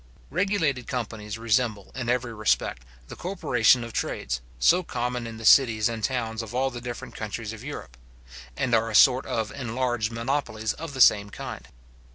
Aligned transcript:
Regulated 0.31 0.87
companies 0.87 1.37
resemble, 1.37 1.91
in 1.93 2.09
every 2.09 2.33
respect, 2.33 2.83
the 3.07 3.15
corporation 3.15 3.83
of 3.83 3.93
trades, 3.93 4.41
so 4.57 4.81
common 4.81 5.27
in 5.27 5.37
the 5.37 5.45
cities 5.45 5.87
and 5.87 6.03
towns 6.03 6.41
of 6.41 6.55
all 6.55 6.71
the 6.71 6.81
different 6.81 7.13
countries 7.15 7.53
of 7.53 7.63
Europe; 7.63 7.95
and 8.57 8.73
are 8.73 8.89
a 8.89 8.95
sort 8.95 9.27
of 9.27 9.51
enlarged 9.51 10.11
monopolies 10.11 10.73
of 10.73 10.95
the 10.95 11.01
same 11.01 11.29
kind. 11.29 11.67